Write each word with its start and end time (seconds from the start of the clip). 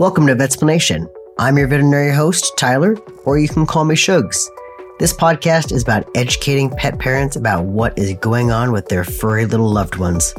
Welcome 0.00 0.26
to 0.26 0.34
Vetsplanation. 0.34 1.08
I'm 1.38 1.56
your 1.56 1.68
veterinary 1.68 2.12
host, 2.12 2.52
Tyler, 2.58 2.96
or 3.24 3.38
you 3.38 3.48
can 3.48 3.64
call 3.64 3.84
me 3.84 3.94
Shugs. 3.94 4.50
This 4.98 5.12
podcast 5.12 5.72
is 5.72 5.82
about 5.82 6.08
educating 6.14 6.68
pet 6.68 6.98
parents 6.98 7.36
about 7.36 7.64
what 7.64 7.98
is 7.98 8.12
going 8.14 8.50
on 8.50 8.72
with 8.72 8.88
their 8.88 9.04
furry 9.04 9.46
little 9.46 9.70
loved 9.70 9.96
ones. 9.96 10.34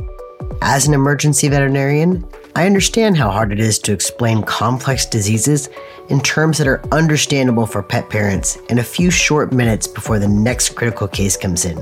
As 0.62 0.88
an 0.88 0.94
emergency 0.94 1.48
veterinarian, 1.48 2.26
I 2.56 2.66
understand 2.66 3.18
how 3.18 3.32
hard 3.32 3.52
it 3.52 3.60
is 3.60 3.80
to 3.80 3.94
explain 3.94 4.44
complex 4.44 5.06
diseases 5.06 5.70
in 6.10 6.20
terms 6.22 6.58
that 6.58 6.68
are 6.68 6.84
understandable 6.92 7.66
for 7.66 7.82
pet 7.82 8.10
parents 8.10 8.58
in 8.70 8.80
a 8.80 8.84
few 8.84 9.10
short 9.10 9.52
minutes 9.52 9.88
before 9.88 10.20
the 10.20 10.28
next 10.28 10.76
critical 10.76 11.08
case 11.08 11.38
comes 11.38 11.66
in. 11.66 11.78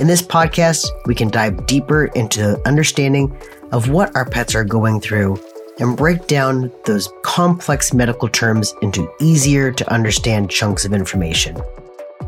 In 0.00 0.06
this 0.06 0.22
podcast, 0.22 0.86
we 1.04 1.14
can 1.14 1.28
dive 1.28 1.66
deeper 1.66 2.06
into 2.14 2.58
understanding 2.66 3.36
of 3.70 3.90
what 3.90 4.16
our 4.16 4.24
pets 4.24 4.54
are 4.54 4.64
going 4.64 4.98
through 4.98 5.38
and 5.78 5.94
break 5.94 6.26
down 6.26 6.72
those 6.86 7.12
complex 7.22 7.92
medical 7.92 8.26
terms 8.26 8.74
into 8.80 9.12
easier 9.20 9.70
to 9.70 9.92
understand 9.92 10.50
chunks 10.50 10.86
of 10.86 10.94
information. 10.94 11.54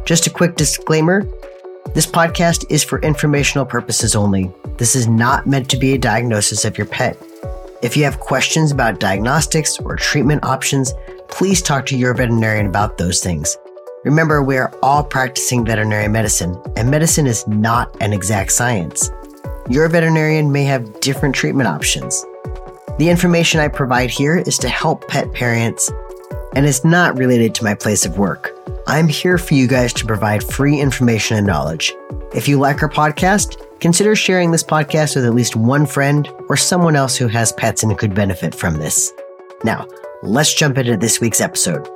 Just 0.04 0.26
a 0.26 0.30
quick 0.30 0.56
disclaimer 0.56 1.26
this 1.94 2.06
podcast 2.06 2.64
is 2.70 2.84
for 2.84 3.00
informational 3.00 3.66
purposes 3.66 4.14
only. 4.14 4.50
This 4.76 4.94
is 4.94 5.08
not 5.08 5.46
meant 5.46 5.68
to 5.70 5.76
be 5.78 5.94
a 5.94 5.98
diagnosis 5.98 6.64
of 6.64 6.76
your 6.76 6.86
pet. 6.86 7.16
If 7.82 7.96
you 7.96 8.04
have 8.04 8.20
questions 8.20 8.70
about 8.70 9.00
diagnostics 9.00 9.78
or 9.78 9.96
treatment 9.96 10.44
options, 10.44 10.92
please 11.28 11.60
talk 11.60 11.86
to 11.86 11.96
your 11.96 12.14
veterinarian 12.14 12.66
about 12.66 12.98
those 12.98 13.20
things. 13.20 13.56
Remember, 14.04 14.42
we 14.42 14.56
are 14.56 14.72
all 14.82 15.04
practicing 15.04 15.64
veterinary 15.64 16.08
medicine, 16.08 16.60
and 16.76 16.90
medicine 16.90 17.28
is 17.28 17.46
not 17.46 17.94
an 18.00 18.12
exact 18.12 18.50
science. 18.50 19.10
Your 19.70 19.88
veterinarian 19.88 20.50
may 20.50 20.64
have 20.64 20.98
different 21.00 21.36
treatment 21.36 21.68
options. 21.68 22.24
The 22.98 23.08
information 23.08 23.60
I 23.60 23.68
provide 23.68 24.10
here 24.10 24.38
is 24.38 24.58
to 24.58 24.68
help 24.68 25.06
pet 25.06 25.32
parents 25.32 25.88
and 26.56 26.66
is 26.66 26.84
not 26.84 27.16
related 27.16 27.54
to 27.54 27.64
my 27.64 27.74
place 27.74 28.04
of 28.04 28.18
work. 28.18 28.50
I'm 28.88 29.06
here 29.06 29.38
for 29.38 29.54
you 29.54 29.68
guys 29.68 29.92
to 29.94 30.04
provide 30.04 30.42
free 30.42 30.80
information 30.80 31.36
and 31.36 31.46
knowledge. 31.46 31.92
If 32.34 32.48
you 32.48 32.58
like 32.58 32.82
our 32.82 32.88
podcast, 32.88 33.78
consider 33.78 34.16
sharing 34.16 34.50
this 34.50 34.64
podcast 34.64 35.14
with 35.14 35.24
at 35.24 35.34
least 35.34 35.54
one 35.54 35.86
friend 35.86 36.28
or 36.48 36.56
someone 36.56 36.96
else 36.96 37.16
who 37.16 37.28
has 37.28 37.52
pets 37.52 37.84
and 37.84 37.96
could 37.96 38.16
benefit 38.16 38.52
from 38.52 38.78
this. 38.78 39.12
Now, 39.62 39.86
let's 40.24 40.52
jump 40.52 40.76
into 40.76 40.96
this 40.96 41.20
week's 41.20 41.40
episode. 41.40 41.88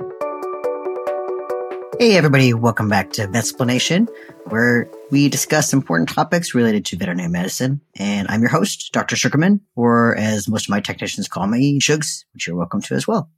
Hey, 1.99 2.19
everybody, 2.19 2.53
welcome 2.53 2.91
back 2.91 3.13
to 3.13 3.27
Vetsplanation, 3.27 4.07
where 4.51 4.87
we 5.11 5.31
discuss 5.31 5.73
important 5.73 6.11
topics 6.11 6.55
related 6.55 6.85
to 6.85 6.97
veterinary 6.99 7.31
medicine. 7.31 7.81
And 7.95 8.29
I'm 8.29 8.43
your 8.43 8.51
host, 8.51 8.93
Dr. 8.93 9.17
Sugarman, 9.17 9.63
or 9.75 10.15
as 10.15 10.47
most 10.47 10.67
of 10.67 10.71
my 10.71 10.81
technicians 10.81 11.27
call 11.27 11.47
me, 11.47 11.81
Shugs, 11.81 12.27
which 12.35 12.47
you're 12.47 12.55
welcome 12.55 12.83
to 12.83 12.95
as 12.95 13.09
well. 13.09 13.31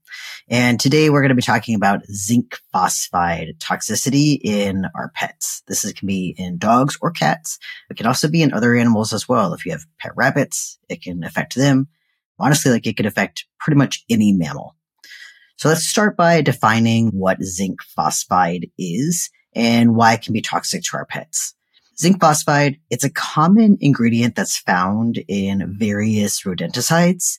And 0.48 0.80
today 0.80 1.08
we're 1.08 1.20
going 1.20 1.28
to 1.28 1.36
be 1.36 1.42
talking 1.42 1.76
about 1.76 2.04
zinc 2.06 2.58
phosphide 2.72 3.60
toxicity 3.60 4.40
in 4.42 4.86
our 4.92 5.12
pets. 5.14 5.62
This 5.68 5.84
is, 5.84 5.92
can 5.92 6.08
be 6.08 6.34
in 6.36 6.58
dogs 6.58 6.98
or 7.00 7.12
cats. 7.12 7.60
It 7.90 7.96
can 7.96 8.06
also 8.06 8.26
be 8.26 8.42
in 8.42 8.52
other 8.52 8.74
animals 8.74 9.12
as 9.12 9.28
well. 9.28 9.54
If 9.54 9.66
you 9.66 9.70
have 9.70 9.86
pet 10.00 10.12
rabbits, 10.16 10.80
it 10.88 11.00
can 11.00 11.22
affect 11.22 11.54
them. 11.54 11.86
Honestly, 12.40 12.72
like 12.72 12.88
it 12.88 12.96
could 12.96 13.06
affect 13.06 13.46
pretty 13.60 13.78
much 13.78 14.04
any 14.10 14.32
mammal. 14.32 14.74
So 15.58 15.68
let's 15.68 15.88
start 15.88 16.16
by 16.16 16.40
defining 16.40 17.08
what 17.08 17.42
zinc 17.42 17.82
phosphide 17.82 18.70
is 18.78 19.28
and 19.56 19.96
why 19.96 20.12
it 20.12 20.22
can 20.22 20.32
be 20.32 20.40
toxic 20.40 20.84
to 20.84 20.96
our 20.96 21.04
pets. 21.04 21.52
Zinc 21.98 22.20
phosphide, 22.20 22.78
it's 22.90 23.02
a 23.02 23.10
common 23.10 23.76
ingredient 23.80 24.36
that's 24.36 24.56
found 24.56 25.18
in 25.26 25.74
various 25.76 26.42
rodenticides 26.44 27.38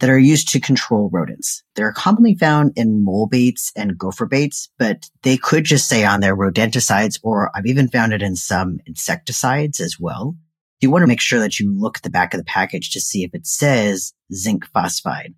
that 0.00 0.10
are 0.10 0.18
used 0.18 0.50
to 0.50 0.60
control 0.60 1.08
rodents. 1.10 1.62
They're 1.74 1.94
commonly 1.94 2.34
found 2.34 2.74
in 2.76 3.02
mole 3.02 3.26
baits 3.26 3.72
and 3.74 3.96
gopher 3.96 4.26
baits, 4.26 4.68
but 4.78 5.08
they 5.22 5.38
could 5.38 5.64
just 5.64 5.88
say 5.88 6.04
on 6.04 6.20
their 6.20 6.36
rodenticides, 6.36 7.18
or 7.22 7.50
I've 7.56 7.64
even 7.64 7.88
found 7.88 8.12
it 8.12 8.20
in 8.20 8.36
some 8.36 8.78
insecticides 8.86 9.80
as 9.80 9.98
well. 9.98 10.36
You 10.82 10.90
want 10.90 11.02
to 11.02 11.08
make 11.08 11.22
sure 11.22 11.40
that 11.40 11.58
you 11.58 11.74
look 11.74 11.96
at 11.96 12.02
the 12.02 12.10
back 12.10 12.34
of 12.34 12.38
the 12.38 12.44
package 12.44 12.90
to 12.90 13.00
see 13.00 13.24
if 13.24 13.34
it 13.34 13.46
says 13.46 14.12
zinc 14.34 14.66
phosphide 14.74 15.34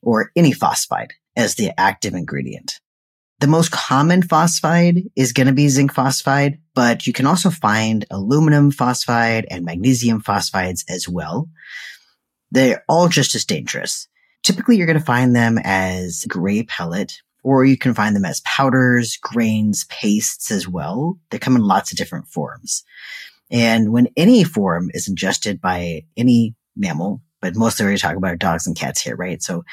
or 0.00 0.32
any 0.34 0.52
phosphide 0.52 1.12
as 1.36 1.54
the 1.54 1.70
active 1.78 2.14
ingredient. 2.14 2.80
The 3.40 3.48
most 3.48 3.72
common 3.72 4.22
phosphide 4.22 5.10
is 5.16 5.32
going 5.32 5.48
to 5.48 5.52
be 5.52 5.68
zinc 5.68 5.92
phosphide, 5.92 6.58
but 6.74 7.06
you 7.08 7.12
can 7.12 7.26
also 7.26 7.50
find 7.50 8.04
aluminum 8.10 8.70
phosphide 8.70 9.46
and 9.50 9.64
magnesium 9.64 10.22
phosphides 10.22 10.84
as 10.88 11.08
well. 11.08 11.48
They're 12.52 12.84
all 12.88 13.08
just 13.08 13.34
as 13.34 13.44
dangerous. 13.44 14.06
Typically, 14.44 14.76
you're 14.76 14.86
going 14.86 14.98
to 14.98 15.04
find 15.04 15.34
them 15.34 15.58
as 15.64 16.24
gray 16.28 16.62
pellet, 16.62 17.14
or 17.42 17.64
you 17.64 17.76
can 17.76 17.94
find 17.94 18.14
them 18.14 18.24
as 18.24 18.42
powders, 18.42 19.16
grains, 19.16 19.86
pastes 19.88 20.50
as 20.52 20.68
well. 20.68 21.18
They 21.30 21.40
come 21.40 21.56
in 21.56 21.62
lots 21.62 21.90
of 21.90 21.98
different 21.98 22.28
forms. 22.28 22.84
And 23.50 23.92
when 23.92 24.08
any 24.16 24.44
form 24.44 24.90
is 24.94 25.08
ingested 25.08 25.60
by 25.60 26.02
any 26.16 26.54
mammal, 26.76 27.22
but 27.40 27.56
mostly 27.56 27.86
we're 27.86 27.96
talking 27.96 28.18
about 28.18 28.38
dogs 28.38 28.66
and 28.66 28.76
cats 28.76 29.00
here, 29.00 29.16
right? 29.16 29.42
So 29.42 29.64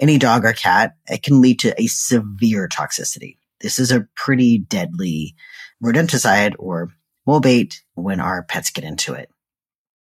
any 0.00 0.18
dog 0.18 0.44
or 0.44 0.52
cat, 0.52 0.96
it 1.06 1.22
can 1.22 1.40
lead 1.40 1.60
to 1.60 1.80
a 1.80 1.86
severe 1.86 2.68
toxicity. 2.68 3.36
This 3.60 3.78
is 3.78 3.90
a 3.90 4.06
pretty 4.14 4.58
deadly 4.58 5.34
rodenticide 5.82 6.54
or 6.58 6.90
mole 7.26 7.40
bait 7.40 7.82
when 7.94 8.20
our 8.20 8.44
pets 8.44 8.70
get 8.70 8.84
into 8.84 9.14
it. 9.14 9.30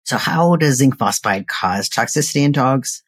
So 0.05 0.17
how 0.17 0.57
does 0.57 0.77
zinc 0.77 0.99
phosphide 0.99 1.49
cause 1.49 1.89
toxicity 1.89 2.43
in 2.43 2.53
dogs? 2.53 3.03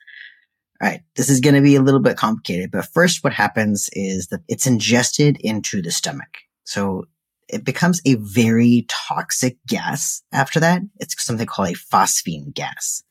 All 0.80 0.88
right. 0.88 1.02
This 1.16 1.28
is 1.28 1.40
going 1.40 1.54
to 1.54 1.60
be 1.60 1.76
a 1.76 1.82
little 1.82 2.00
bit 2.00 2.16
complicated, 2.16 2.70
but 2.70 2.86
first 2.86 3.24
what 3.24 3.32
happens 3.32 3.88
is 3.92 4.28
that 4.28 4.40
it's 4.48 4.66
ingested 4.66 5.38
into 5.40 5.82
the 5.82 5.90
stomach. 5.90 6.38
So 6.64 7.06
it 7.48 7.64
becomes 7.64 8.00
a 8.04 8.14
very 8.14 8.84
toxic 8.88 9.56
gas 9.66 10.22
after 10.32 10.60
that. 10.60 10.82
It's 11.00 11.20
something 11.24 11.46
called 11.46 11.70
a 11.70 11.72
phosphine 11.72 12.54
gas. 12.54 13.02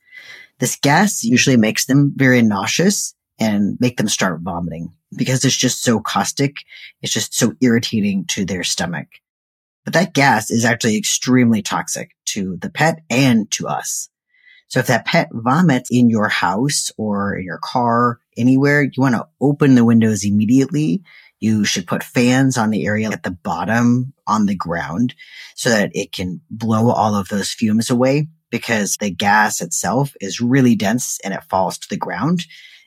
This 0.59 0.75
gas 0.75 1.23
usually 1.23 1.57
makes 1.57 1.85
them 1.85 2.13
very 2.15 2.41
nauseous 2.41 3.15
and 3.39 3.77
make 3.79 3.97
them 3.97 4.07
start 4.07 4.41
vomiting 4.41 4.93
because 5.15 5.45
it's 5.45 5.55
just 5.55 5.83
so 5.83 5.99
caustic. 5.99 6.57
It's 7.01 7.13
just 7.13 7.33
so 7.33 7.53
irritating 7.61 8.25
to 8.29 8.45
their 8.45 8.63
stomach. 8.63 9.07
But 9.85 9.93
that 9.93 10.13
gas 10.13 10.51
is 10.51 10.65
actually 10.65 10.97
extremely 10.97 11.61
toxic 11.61 12.11
to 12.25 12.57
the 12.57 12.69
pet 12.69 12.99
and 13.09 13.49
to 13.51 13.67
us. 13.67 14.09
So 14.67 14.81
if 14.81 14.87
that 14.87 15.05
pet 15.05 15.29
vomits 15.31 15.89
in 15.89 16.09
your 16.09 16.27
house 16.27 16.91
or 16.97 17.37
in 17.37 17.45
your 17.45 17.59
car, 17.63 18.19
anywhere, 18.35 18.81
you 18.81 18.91
want 18.97 19.15
to 19.15 19.27
open 19.39 19.75
the 19.75 19.85
windows 19.85 20.25
immediately. 20.25 21.03
You 21.39 21.63
should 21.63 21.87
put 21.87 22.03
fans 22.03 22.57
on 22.57 22.71
the 22.71 22.85
area 22.85 23.09
at 23.09 23.23
the 23.23 23.31
bottom 23.31 24.13
on 24.25 24.45
the 24.45 24.55
ground 24.55 25.15
so 25.55 25.69
that 25.69 25.91
it 25.93 26.11
can 26.11 26.41
blow 26.49 26.89
all 26.89 27.15
of 27.15 27.29
those 27.29 27.53
fumes 27.53 27.89
away 27.89 28.27
because 28.49 28.97
the 28.97 29.09
gas 29.09 29.61
itself 29.61 30.13
is 30.19 30.41
really 30.41 30.75
dense 30.75 31.19
and 31.23 31.33
it 31.33 31.43
falls 31.43 31.77
to 31.77 31.87
the 31.89 31.97
ground 31.97 32.45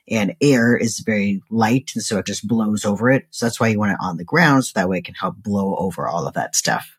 and 0.09 0.35
air 0.41 0.75
is 0.75 0.99
very 0.99 1.41
light. 1.49 1.91
And 1.95 2.03
so 2.03 2.17
it 2.17 2.25
just 2.25 2.47
blows 2.47 2.85
over 2.85 3.09
it. 3.09 3.27
So 3.29 3.45
that's 3.45 3.59
why 3.59 3.69
you 3.69 3.79
want 3.79 3.93
it 3.93 3.97
on 4.01 4.17
the 4.17 4.23
ground. 4.23 4.65
So 4.65 4.71
that 4.75 4.89
way 4.89 4.97
it 4.97 5.05
can 5.05 5.15
help 5.15 5.37
blow 5.37 5.75
over 5.75 6.07
all 6.07 6.27
of 6.27 6.33
that 6.33 6.55
stuff. 6.55 6.97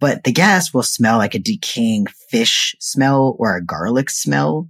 But 0.00 0.24
the 0.24 0.32
gas 0.32 0.72
will 0.72 0.82
smell 0.82 1.18
like 1.18 1.34
a 1.34 1.38
decaying 1.38 2.06
fish 2.06 2.74
smell 2.80 3.36
or 3.38 3.56
a 3.56 3.64
garlic 3.64 4.10
smell. 4.10 4.68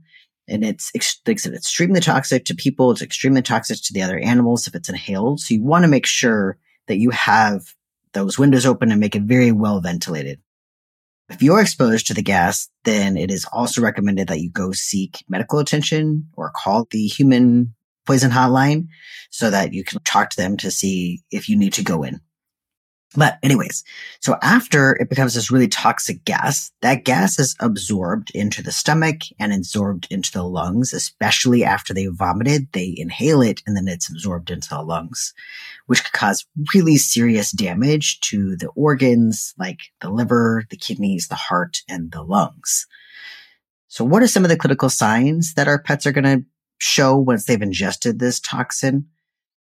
And 0.49 0.65
it's, 0.65 0.91
like 0.95 1.37
I 1.37 1.37
said, 1.37 1.55
extremely 1.55 2.01
toxic 2.01 2.45
to 2.47 2.55
people. 2.57 2.91
It's 2.91 3.03
extremely 3.03 3.43
toxic 3.43 3.79
to 3.83 3.93
the 3.93 4.03
other 4.03 4.19
animals 4.19 4.67
if 4.67 4.75
it's 4.75 4.89
inhaled. 4.89 5.41
So 5.41 5.55
you 5.55 5.63
want 5.63 5.85
to 5.85 5.89
make 5.89 6.07
sure 6.07 6.59
that 6.89 6.99
you 6.99 7.11
have 7.11 7.75
those 8.13 8.39
windows 8.39 8.67
open 8.67 8.91
and 8.91 8.99
make 8.99 9.15
it 9.15 9.23
very 9.23 9.53
well 9.53 9.81
ventilated. 9.81 10.41
If 11.31 11.45
you're 11.45 11.61
exposed 11.61 12.09
to 12.09 12.15
the 12.15 12.23
gas, 12.23 12.69
then 12.83 13.17
it 13.17 13.31
is 13.31 13.47
also 13.53 13.81
recommended 13.81 14.27
that 14.29 14.41
you 14.41 14.51
go 14.51 14.73
seek 14.73 15.25
medical 15.29 15.61
attention 15.61 16.27
or 16.37 16.51
call 16.51 16.89
the 16.91 17.07
human 17.07 17.75
poison 18.05 18.33
hotline 18.33 18.89
so 19.31 19.49
that 19.49 19.73
you 19.73 19.85
can 19.85 20.01
talk 20.03 20.31
to 20.31 20.37
them 20.37 20.57
to 20.57 20.73
see 20.73 21.23
if 21.31 21.49
you 21.49 21.57
need 21.57 21.73
to 21.75 21.85
go 21.85 22.03
in. 22.03 22.21
But 23.17 23.39
anyways, 23.43 23.83
so 24.21 24.37
after 24.41 24.93
it 25.01 25.11
becomes 25.11 25.35
this 25.35 25.51
really 25.51 25.67
toxic 25.67 26.25
gas, 26.25 26.71
that 26.81 27.05
gas 27.05 27.41
is 27.41 27.57
absorbed 27.59 28.31
into 28.35 28.63
the 28.63 28.71
stomach 28.71 29.23
and 29.41 29.53
absorbed 29.53 30.07
into 30.11 30.31
the 30.31 30.45
lungs, 30.45 30.93
especially 30.93 31.65
after 31.65 31.93
they 31.93 32.07
vomited, 32.07 32.69
they 32.73 32.95
inhale 32.97 33.43
it 33.43 33.63
and 33.67 33.77
then 33.77 33.89
it's 33.89 34.09
absorbed 34.09 34.49
into 34.49 34.69
the 34.69 34.81
lungs, 34.83 35.35
which 35.87 36.05
could 36.05 36.13
cause 36.13 36.47
really 36.73 36.97
serious 36.97 37.51
damage 37.51 38.21
to 38.21 38.55
the 38.57 38.69
organs 38.77 39.55
like 39.59 39.81
the 40.01 40.09
liver, 40.09 40.65
the 40.71 40.77
kidneys, 40.77 41.27
the 41.27 41.35
heart, 41.35 41.83
and 41.89 42.13
the 42.13 42.23
lungs. 42.23 42.87
So 43.89 44.05
what 44.05 44.23
are 44.23 44.29
some 44.29 44.45
of 44.45 44.51
the 44.51 44.57
clinical 44.57 44.89
signs 44.89 45.55
that 45.55 45.67
our 45.67 45.83
pets 45.83 46.07
are 46.07 46.13
going 46.13 46.25
to 46.25 46.45
show 46.79 47.17
once 47.17 47.45
they've 47.45 47.61
ingested 47.61 48.21
this 48.21 48.39
toxin? 48.39 49.07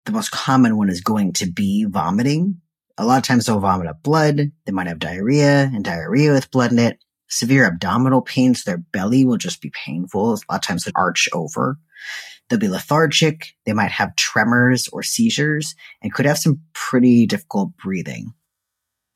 The 0.05 0.13
most 0.13 0.31
common 0.31 0.77
one 0.77 0.91
is 0.91 1.01
going 1.01 1.33
to 1.35 1.51
be 1.51 1.87
vomiting 1.89 2.61
A 3.03 3.05
lot 3.05 3.17
of 3.17 3.25
times 3.25 3.47
they'll 3.47 3.59
vomit 3.59 3.89
up 3.89 4.01
blood. 4.05 4.53
They 4.65 4.71
might 4.71 4.87
have 4.87 5.01
diarrhea 5.01 5.65
and 5.75 5.85
diarrhea 5.85 6.31
with 6.31 6.53
blood 6.53 6.71
in 6.71 6.79
it. 6.79 6.99
Severe 7.29 7.67
abdominal 7.67 8.23
pain, 8.23 8.55
so 8.55 8.71
Their 8.71 8.79
belly 8.79 9.25
will 9.25 9.39
just 9.39 9.61
be 9.61 9.73
painful. 9.75 10.29
A 10.29 10.31
lot 10.31 10.43
of 10.51 10.61
times 10.61 10.85
they 10.85 10.93
arch 10.95 11.29
over. 11.33 11.81
They'll 12.49 12.61
be 12.61 12.69
lethargic. 12.69 13.55
They 13.67 13.73
might 13.73 13.91
have 13.91 14.15
tremors 14.15 14.87
or 14.93 15.03
seizures 15.03 15.75
and 16.01 16.15
could 16.15 16.27
have 16.27 16.39
some 16.39 16.61
pretty 16.75 17.27
difficult 17.27 17.77
breathing. 17.77 18.35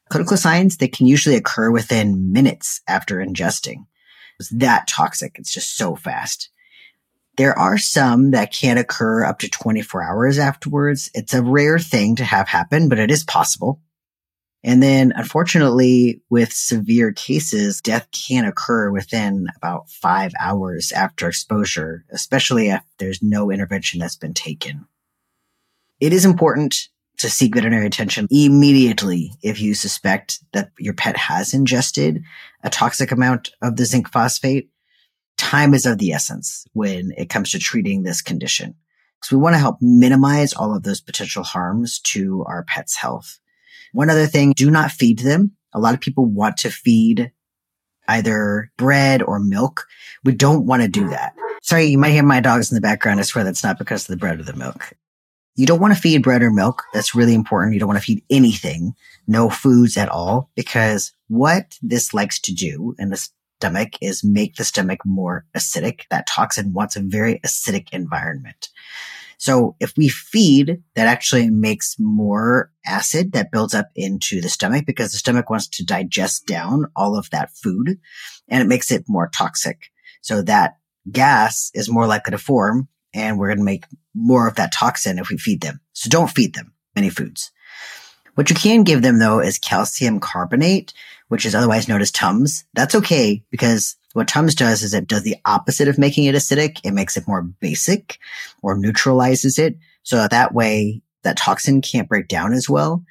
Clinical 0.08 0.36
signs, 0.36 0.78
they 0.78 0.88
can 0.88 1.06
usually 1.06 1.36
occur 1.36 1.70
within 1.70 2.32
minutes 2.32 2.80
after 2.88 3.18
ingesting. 3.18 3.86
It's 4.40 4.50
that 4.50 4.88
toxic. 4.88 5.36
It's 5.38 5.52
just 5.52 5.76
so 5.76 5.94
fast. 5.94 6.50
There 7.36 7.58
are 7.58 7.76
some 7.78 8.30
that 8.30 8.52
can 8.52 8.78
occur 8.78 9.24
up 9.24 9.40
to 9.40 9.50
24 9.50 10.02
hours 10.02 10.38
afterwards. 10.38 11.10
It's 11.14 11.34
a 11.34 11.42
rare 11.42 11.78
thing 11.78 12.16
to 12.16 12.24
have 12.24 12.48
happen, 12.48 12.88
but 12.88 12.98
it 12.98 13.10
is 13.10 13.24
possible. 13.24 13.80
And 14.64 14.82
then 14.82 15.12
unfortunately, 15.14 16.22
with 16.28 16.52
severe 16.52 17.12
cases, 17.12 17.80
death 17.80 18.08
can 18.10 18.44
occur 18.44 18.90
within 18.90 19.46
about 19.56 19.88
five 19.90 20.32
hours 20.40 20.90
after 20.92 21.28
exposure, 21.28 22.04
especially 22.10 22.70
if 22.70 22.80
there's 22.98 23.22
no 23.22 23.50
intervention 23.52 24.00
that's 24.00 24.16
been 24.16 24.34
taken. 24.34 24.86
It 26.00 26.12
is 26.12 26.24
important 26.24 26.88
to 27.18 27.30
seek 27.30 27.54
veterinary 27.54 27.86
attention 27.86 28.26
immediately 28.30 29.32
if 29.42 29.60
you 29.60 29.74
suspect 29.74 30.40
that 30.52 30.70
your 30.78 30.94
pet 30.94 31.16
has 31.16 31.54
ingested 31.54 32.22
a 32.62 32.68
toxic 32.68 33.12
amount 33.12 33.50
of 33.62 33.76
the 33.76 33.84
zinc 33.84 34.10
phosphide. 34.10 34.68
Time 35.36 35.74
is 35.74 35.86
of 35.86 35.98
the 35.98 36.12
essence 36.12 36.66
when 36.72 37.12
it 37.16 37.28
comes 37.28 37.50
to 37.50 37.58
treating 37.58 38.02
this 38.02 38.22
condition. 38.22 38.74
So 39.22 39.36
we 39.36 39.42
want 39.42 39.54
to 39.54 39.60
help 39.60 39.78
minimize 39.80 40.52
all 40.52 40.74
of 40.74 40.82
those 40.82 41.00
potential 41.00 41.42
harms 41.42 41.98
to 42.00 42.44
our 42.46 42.64
pet's 42.64 42.96
health. 42.96 43.38
One 43.92 44.10
other 44.10 44.26
thing, 44.26 44.52
do 44.52 44.70
not 44.70 44.90
feed 44.90 45.20
them. 45.20 45.52
A 45.72 45.80
lot 45.80 45.94
of 45.94 46.00
people 46.00 46.26
want 46.26 46.58
to 46.58 46.70
feed 46.70 47.32
either 48.08 48.70
bread 48.76 49.22
or 49.22 49.38
milk. 49.38 49.86
We 50.24 50.32
don't 50.32 50.66
want 50.66 50.82
to 50.82 50.88
do 50.88 51.08
that. 51.08 51.34
Sorry, 51.62 51.86
you 51.86 51.98
might 51.98 52.10
hear 52.10 52.22
my 52.22 52.40
dogs 52.40 52.70
in 52.70 52.76
the 52.76 52.80
background. 52.80 53.20
I 53.20 53.24
swear 53.24 53.44
that's 53.44 53.64
not 53.64 53.78
because 53.78 54.02
of 54.02 54.08
the 54.08 54.16
bread 54.16 54.38
or 54.38 54.44
the 54.44 54.52
milk. 54.52 54.92
You 55.56 55.66
don't 55.66 55.80
want 55.80 55.94
to 55.94 56.00
feed 56.00 56.22
bread 56.22 56.42
or 56.42 56.50
milk. 56.50 56.84
That's 56.92 57.14
really 57.14 57.34
important. 57.34 57.74
You 57.74 57.80
don't 57.80 57.88
want 57.88 57.98
to 57.98 58.04
feed 58.04 58.22
anything, 58.30 58.94
no 59.26 59.48
foods 59.48 59.96
at 59.96 60.10
all, 60.10 60.50
because 60.54 61.12
what 61.28 61.78
this 61.82 62.12
likes 62.12 62.38
to 62.40 62.54
do 62.54 62.94
in 62.98 63.08
the 63.08 63.28
stomach 63.58 63.94
is 64.00 64.22
make 64.22 64.56
the 64.56 64.64
stomach 64.64 65.00
more 65.04 65.46
acidic. 65.56 66.02
That 66.10 66.26
toxin 66.26 66.72
wants 66.72 66.96
a 66.96 67.00
very 67.00 67.40
acidic 67.40 67.88
environment. 67.92 68.68
So 69.38 69.76
if 69.80 69.92
we 69.96 70.08
feed, 70.08 70.82
that 70.94 71.06
actually 71.06 71.50
makes 71.50 71.96
more 71.98 72.70
acid 72.86 73.32
that 73.32 73.52
builds 73.52 73.74
up 73.74 73.90
into 73.94 74.40
the 74.40 74.48
stomach 74.48 74.86
because 74.86 75.12
the 75.12 75.18
stomach 75.18 75.50
wants 75.50 75.68
to 75.68 75.84
digest 75.84 76.46
down 76.46 76.86
all 76.96 77.18
of 77.18 77.30
that 77.30 77.50
food 77.50 77.98
and 78.48 78.62
it 78.62 78.68
makes 78.68 78.90
it 78.90 79.04
more 79.08 79.30
toxic. 79.36 79.90
So 80.22 80.42
that 80.42 80.78
gas 81.10 81.70
is 81.74 81.90
more 81.90 82.06
likely 82.06 82.32
to 82.32 82.38
form 82.38 82.88
and 83.14 83.38
we're 83.38 83.48
going 83.48 83.58
to 83.58 83.64
make 83.64 83.84
more 84.14 84.48
of 84.48 84.56
that 84.56 84.72
toxin 84.72 85.18
if 85.18 85.28
we 85.28 85.38
feed 85.38 85.60
them. 85.60 85.80
So 85.92 86.08
don't 86.08 86.30
feed 86.30 86.54
them 86.54 86.72
any 86.94 87.10
foods. 87.10 87.50
What 88.36 88.50
you 88.50 88.56
can 88.56 88.84
give 88.84 89.02
them 89.02 89.18
though 89.18 89.40
is 89.40 89.58
calcium 89.58 90.20
carbonate, 90.20 90.92
which 91.28 91.44
is 91.44 91.54
otherwise 91.54 91.88
known 91.88 92.00
as 92.00 92.10
Tums. 92.10 92.64
That's 92.74 92.94
okay 92.94 93.42
because 93.50 93.96
what 94.12 94.28
Tums 94.28 94.54
does 94.54 94.82
is 94.82 94.94
it 94.94 95.08
does 95.08 95.22
the 95.22 95.36
opposite 95.44 95.88
of 95.88 95.98
making 95.98 96.24
it 96.24 96.34
acidic. 96.34 96.80
It 96.84 96.92
makes 96.92 97.16
it 97.16 97.28
more 97.28 97.42
basic 97.42 98.18
or 98.62 98.78
neutralizes 98.78 99.58
it. 99.58 99.76
So 100.02 100.26
that 100.28 100.54
way 100.54 101.02
that 101.24 101.36
toxin 101.36 101.80
can't 101.80 102.08
break 102.08 102.28
down 102.28 102.52
as 102.52 102.68
well. 102.68 103.04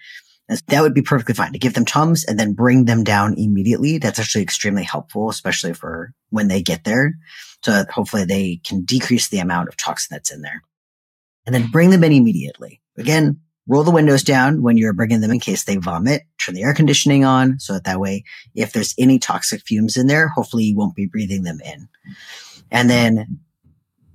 That 0.68 0.82
would 0.82 0.94
be 0.94 1.02
perfectly 1.02 1.34
fine 1.34 1.54
to 1.54 1.60
give 1.60 1.74
them 1.74 1.86
Tums 1.86 2.24
and 2.24 2.40
then 2.40 2.54
bring 2.54 2.86
them 2.86 3.04
down 3.04 3.36
immediately. 3.38 3.98
That's 3.98 4.20
actually 4.20 4.44
extremely 4.44 4.84
helpful, 4.84 5.30
especially 5.30 5.74
for 5.74 6.14
when 6.30 6.48
they 6.48 6.62
get 6.62 6.84
there. 6.84 7.16
So 7.64 7.72
that 7.72 7.90
hopefully 7.90 8.26
they 8.26 8.62
can 8.64 8.86
decrease 8.86 9.28
the 9.28 9.40
amount 9.40 9.70
of 9.70 9.76
toxin 9.76 10.10
that's 10.12 10.32
in 10.32 10.42
there 10.42 10.62
and 11.46 11.54
then 11.54 11.72
bring 11.72 11.90
them 11.90 12.04
in 12.04 12.12
immediately. 12.12 12.82
Again, 12.98 13.42
roll 13.68 13.84
the 13.84 13.92
windows 13.92 14.24
down 14.24 14.62
when 14.62 14.78
you're 14.78 14.94
bringing 14.94 15.22
them 15.22 15.32
in 15.32 15.40
case 15.40 15.64
they 15.64 15.78
vomit. 15.78 16.24
Turn 16.38 16.56
the 16.56 16.64
air 16.64 16.74
conditioning 16.74 17.26
on 17.26 17.60
so 17.60 17.74
that 17.74 17.84
that 17.86 18.00
way, 18.00 18.24
if 18.54 18.74
there's 18.74 18.94
any 18.98 19.20
toxic 19.20 19.62
fumes 19.62 19.98
in 19.98 20.08
there, 20.08 20.28
hopefully 20.28 20.66
you 20.66 20.78
won't 20.78 20.96
be 20.96 21.08
breathing 21.08 21.44
them 21.44 21.60
in. 21.66 21.88
And 22.72 22.90
then 22.90 23.40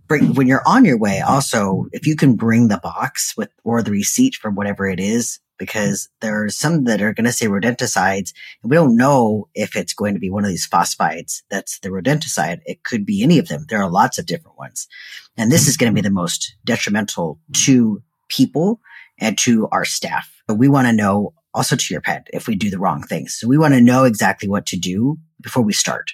bring, 0.06 0.34
when 0.34 0.46
you're 0.46 0.66
on 0.66 0.84
your 0.84 0.98
way, 0.98 1.20
also, 1.20 1.86
if 1.92 2.06
you 2.06 2.16
can 2.16 2.36
bring 2.36 2.68
the 2.68 2.78
box 2.78 3.36
with, 3.36 3.50
or 3.64 3.82
the 3.82 3.90
receipt 3.90 4.34
for 4.36 4.50
whatever 4.50 4.88
it 4.88 5.00
is, 5.00 5.40
because 5.58 6.08
there 6.20 6.42
are 6.42 6.48
some 6.48 6.84
that 6.84 7.02
are 7.02 7.12
going 7.12 7.26
to 7.26 7.32
say 7.32 7.46
rodenticides 7.46 8.32
and 8.62 8.70
we 8.70 8.74
don't 8.74 8.96
know 8.96 9.46
if 9.54 9.76
it's 9.76 9.92
going 9.92 10.14
to 10.14 10.20
be 10.20 10.30
one 10.30 10.42
of 10.42 10.48
these 10.48 10.66
phosphides 10.66 11.42
that's 11.50 11.78
the 11.80 11.90
rodenticide. 11.90 12.60
It 12.64 12.82
could 12.82 13.04
be 13.04 13.22
any 13.22 13.38
of 13.38 13.48
them. 13.48 13.66
There 13.68 13.82
are 13.82 13.90
lots 13.90 14.18
of 14.18 14.24
different 14.24 14.56
ones. 14.56 14.88
And 15.36 15.52
this 15.52 15.68
is 15.68 15.76
going 15.76 15.92
to 15.92 15.94
be 15.94 16.00
the 16.00 16.10
most 16.10 16.56
detrimental 16.64 17.38
to 17.64 18.02
people 18.28 18.80
and 19.20 19.38
to 19.38 19.68
our 19.70 19.84
staff. 19.84 20.42
But 20.46 20.56
we 20.56 20.68
want 20.68 20.88
to 20.88 20.92
know 20.92 21.34
also 21.54 21.76
to 21.76 21.94
your 21.94 22.00
pet 22.00 22.26
if 22.32 22.48
we 22.48 22.56
do 22.56 22.70
the 22.70 22.78
wrong 22.78 23.02
things. 23.02 23.36
So 23.38 23.48
we 23.48 23.58
want 23.58 23.74
to 23.74 23.80
know 23.80 24.04
exactly 24.04 24.48
what 24.48 24.66
to 24.66 24.76
do 24.76 25.18
before 25.40 25.62
we 25.62 25.72
start. 25.72 26.12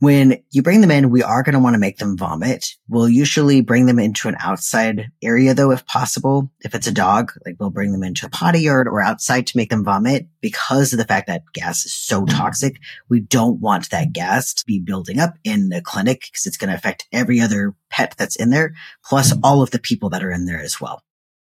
When 0.00 0.42
you 0.50 0.62
bring 0.62 0.80
them 0.80 0.90
in, 0.90 1.10
we 1.10 1.22
are 1.22 1.42
going 1.42 1.52
to 1.52 1.58
want 1.58 1.74
to 1.74 1.78
make 1.78 1.98
them 1.98 2.16
vomit. 2.16 2.74
We'll 2.88 3.08
usually 3.08 3.60
bring 3.60 3.84
them 3.84 3.98
into 3.98 4.28
an 4.28 4.36
outside 4.40 5.10
area 5.22 5.52
though, 5.52 5.72
if 5.72 5.84
possible. 5.84 6.50
If 6.60 6.74
it's 6.74 6.86
a 6.86 6.92
dog, 6.92 7.32
like 7.44 7.56
we'll 7.60 7.68
bring 7.68 7.92
them 7.92 8.02
into 8.02 8.24
a 8.24 8.30
potty 8.30 8.60
yard 8.60 8.88
or 8.88 9.02
outside 9.02 9.46
to 9.48 9.58
make 9.58 9.68
them 9.68 9.84
vomit 9.84 10.26
because 10.40 10.94
of 10.94 10.98
the 10.98 11.04
fact 11.04 11.26
that 11.26 11.42
gas 11.52 11.84
is 11.84 11.92
so 11.92 12.22
mm-hmm. 12.22 12.34
toxic. 12.34 12.78
We 13.10 13.20
don't 13.20 13.60
want 13.60 13.90
that 13.90 14.14
gas 14.14 14.54
to 14.54 14.64
be 14.64 14.80
building 14.80 15.18
up 15.18 15.34
in 15.44 15.68
the 15.68 15.82
clinic 15.82 16.22
because 16.22 16.46
it's 16.46 16.56
going 16.56 16.70
to 16.70 16.76
affect 16.76 17.06
every 17.12 17.38
other 17.38 17.74
pet 17.90 18.14
that's 18.16 18.36
in 18.36 18.48
there, 18.48 18.72
plus 19.04 19.34
mm-hmm. 19.34 19.44
all 19.44 19.60
of 19.60 19.70
the 19.70 19.78
people 19.78 20.08
that 20.10 20.24
are 20.24 20.30
in 20.30 20.46
there 20.46 20.62
as 20.62 20.80
well. 20.80 21.02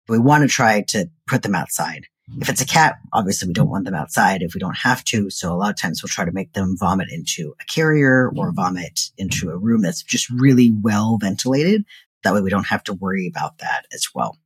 We 0.09 0.19
want 0.19 0.43
to 0.43 0.49
try 0.49 0.83
to 0.89 1.11
put 1.27 1.43
them 1.43 1.55
outside. 1.55 2.07
Hmm. 2.31 2.43
If 2.43 2.49
it's 2.49 2.61
a 2.61 2.67
cat, 2.67 2.97
obviously 3.13 3.49
we 3.49 3.55
don't 3.55 3.71
want 3.71 3.85
them 3.85 3.95
outside 3.95 4.43
if 4.43 4.55
we 4.55 4.61
don't 4.61 4.77
have 4.77 5.05
to. 5.05 5.31
So 5.31 5.53
a 5.53 5.57
lot 5.57 5.71
of 5.71 5.77
times 5.77 6.03
we'll 6.03 6.09
try 6.09 6.25
to 6.25 6.33
make 6.33 6.53
them 6.53 6.77
vomit 6.79 7.09
into 7.11 7.55
a 7.61 7.65
carrier 7.65 8.31
or 8.37 8.51
hmm. 8.51 8.57
vomit 8.57 9.11
into 9.17 9.51
a 9.51 9.57
room 9.57 9.83
that's 9.83 10.03
just 10.03 10.29
really 10.31 10.71
well 10.71 11.19
ventilated. 11.21 11.85
That 12.23 12.35
way 12.35 12.41
we 12.41 12.51
don't 12.51 12.67
have 12.67 12.85
to 12.85 12.95
worry 12.95 13.27
about 13.27 13.59
that 13.59 13.87
as 13.93 14.09
well. 14.15 14.39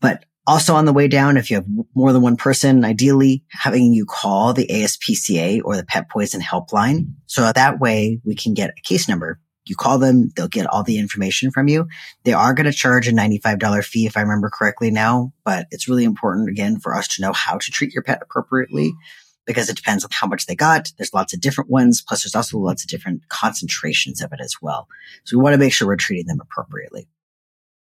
But 0.00 0.24
also 0.46 0.74
on 0.74 0.86
the 0.86 0.92
way 0.92 1.08
down, 1.08 1.36
if 1.36 1.50
you 1.50 1.56
have 1.56 1.66
more 1.94 2.12
than 2.12 2.22
one 2.22 2.36
person, 2.36 2.84
ideally 2.84 3.44
having 3.50 3.92
you 3.92 4.06
call 4.06 4.54
the 4.54 4.66
ASPCA 4.66 5.60
or 5.64 5.76
the 5.76 5.84
pet 5.84 6.08
poison 6.08 6.40
helpline. 6.40 7.12
So 7.26 7.52
that 7.52 7.78
way 7.78 8.20
we 8.24 8.34
can 8.34 8.54
get 8.54 8.70
a 8.70 8.80
case 8.80 9.08
number 9.08 9.40
you 9.68 9.76
call 9.76 9.98
them, 9.98 10.30
they'll 10.36 10.48
get 10.48 10.66
all 10.66 10.82
the 10.82 10.98
information 10.98 11.50
from 11.50 11.68
you. 11.68 11.88
They 12.24 12.32
are 12.32 12.54
going 12.54 12.66
to 12.66 12.72
charge 12.72 13.08
a 13.08 13.12
$95 13.12 13.84
fee, 13.84 14.06
if 14.06 14.16
I 14.16 14.22
remember 14.22 14.50
correctly 14.50 14.90
now, 14.90 15.32
but 15.44 15.66
it's 15.70 15.88
really 15.88 16.04
important 16.04 16.48
again 16.48 16.78
for 16.78 16.94
us 16.94 17.08
to 17.08 17.22
know 17.22 17.32
how 17.32 17.58
to 17.58 17.70
treat 17.70 17.92
your 17.92 18.02
pet 18.02 18.20
appropriately 18.22 18.94
because 19.48 19.70
it 19.70 19.76
depends 19.76 20.04
on 20.04 20.10
how 20.12 20.26
much 20.26 20.46
they 20.46 20.54
got. 20.54 20.92
There's 20.98 21.14
lots 21.14 21.32
of 21.32 21.40
different 21.40 21.70
ones. 21.70 22.02
Plus 22.06 22.22
there's 22.22 22.34
also 22.34 22.58
lots 22.58 22.84
of 22.84 22.90
different 22.90 23.26
concentrations 23.28 24.20
of 24.20 24.32
it 24.32 24.40
as 24.40 24.56
well. 24.60 24.86
So 25.24 25.36
we 25.36 25.42
want 25.42 25.54
to 25.54 25.58
make 25.58 25.72
sure 25.72 25.88
we're 25.88 25.96
treating 25.96 26.26
them 26.26 26.40
appropriately. 26.40 27.08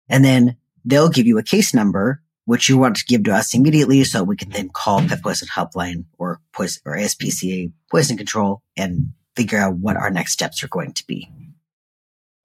And 0.08 0.24
then 0.24 0.56
they'll 0.84 1.08
give 1.08 1.26
you 1.26 1.38
a 1.38 1.44
case 1.44 1.72
number, 1.72 2.20
which 2.44 2.68
you 2.68 2.76
want 2.76 2.96
to 2.96 3.04
give 3.04 3.22
to 3.24 3.32
us 3.32 3.54
immediately. 3.54 4.02
So 4.02 4.24
we 4.24 4.36
can 4.36 4.50
then 4.50 4.68
call 4.68 5.00
Pet 5.06 5.22
Poison 5.22 5.48
Helpline 5.48 6.06
or 6.18 6.40
poison 6.52 6.82
or 6.84 6.96
ASPCA 6.96 7.72
poison 7.88 8.16
control 8.16 8.62
and 8.76 9.12
figure 9.36 9.58
out 9.58 9.76
what 9.76 9.96
our 9.96 10.10
next 10.10 10.32
steps 10.32 10.62
are 10.64 10.68
going 10.68 10.92
to 10.92 11.06
be. 11.06 11.30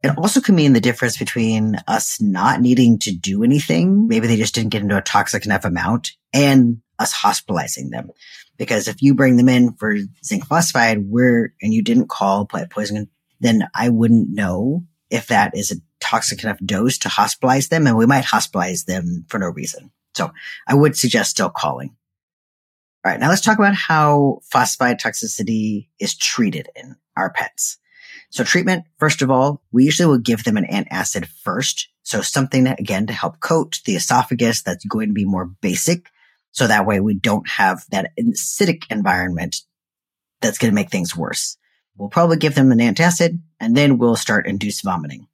It 0.02 0.18
also 0.18 0.40
can 0.40 0.56
mean 0.56 0.74
the 0.74 0.80
difference 0.80 1.18
between 1.18 1.76
us 1.88 2.22
not 2.22 2.62
needing 2.62 3.00
to 3.00 3.12
do 3.12 3.44
anything. 3.44 4.08
Maybe 4.08 4.28
they 4.28 4.38
just 4.38 4.56
didn't 4.56 4.70
get 4.70 4.82
into 4.82 4.98
a 4.98 5.02
toxic 5.02 5.46
enough 5.46 5.66
amount 5.66 6.14
and 6.34 6.82
us 7.00 7.12
hospitalizing 7.12 7.90
them. 7.90 8.12
Because 8.58 8.88
if 8.88 9.02
you 9.02 9.14
bring 9.14 9.36
them 9.36 9.50
in 9.50 9.74
for 9.74 9.98
zinc 10.24 10.46
phosphide, 10.46 11.06
we're, 11.06 11.54
and 11.62 11.74
you 11.74 11.82
didn't 11.82 12.08
call 12.08 12.46
plant 12.46 12.70
poison, 12.70 13.10
then 13.42 13.68
I 13.76 13.90
wouldn't 13.90 14.30
know 14.30 14.86
if 15.10 15.28
that 15.28 15.58
is 15.58 15.72
a 15.72 15.82
toxic 16.00 16.44
enough 16.44 16.60
dose 16.64 16.98
to 17.00 17.10
hospitalize 17.10 17.68
them. 17.68 17.86
And 17.86 17.98
we 17.98 18.06
might 18.06 18.26
hospitalize 18.26 18.86
them 18.86 19.26
for 19.28 19.38
no 19.38 19.48
reason. 19.48 19.92
So 20.16 20.32
I 20.68 20.76
would 20.76 20.98
suggest 20.98 21.32
still 21.32 21.50
calling. 21.50 21.96
All 23.04 23.12
right. 23.12 23.20
Now 23.20 23.30
let's 23.30 23.42
talk 23.42 23.58
about 23.58 23.76
how 23.76 24.40
phosphide 24.44 25.00
toxicity 25.00 25.88
is 26.00 26.18
treated 26.18 26.70
in 26.76 26.96
our 27.16 27.32
pets. 27.32 27.78
So 28.30 28.44
treatment, 28.44 28.86
first 28.98 29.22
of 29.22 29.32
all, 29.32 29.62
we 29.72 29.86
usually 29.86 30.08
will 30.08 30.20
give 30.20 30.44
them 30.44 30.58
an 30.58 30.66
antacid 30.66 31.26
first. 31.26 31.90
So 32.04 32.22
something 32.22 32.66
that, 32.66 32.80
again, 32.80 33.08
to 33.08 33.14
help 33.14 33.40
coat 33.40 33.80
the 33.86 33.96
esophagus 33.96 34.62
that's 34.62 34.86
going 34.86 35.10
to 35.10 35.14
be 35.14 35.26
more 35.26 35.46
basic. 35.46 36.10
So 36.52 36.68
that 36.68 36.86
way 36.86 37.00
we 37.00 37.16
don't 37.16 37.48
have 37.48 37.86
that 37.92 38.12
acidic 38.20 38.84
environment 38.90 39.58
that's 40.42 40.58
going 40.58 40.72
to 40.72 40.76
make 40.76 40.90
things 40.90 41.16
worse. 41.16 41.58
We'll 41.98 42.10
probably 42.10 42.38
give 42.38 42.56
them 42.56 42.72
an 42.72 42.80
antacid 42.80 43.40
and 43.60 43.76
then 43.76 43.98
we'll 43.98 44.16
start 44.16 44.48
induced 44.48 44.84
vomiting. 44.84 45.28